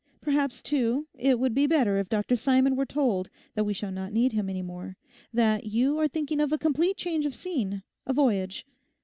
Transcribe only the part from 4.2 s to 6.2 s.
him any more, that you are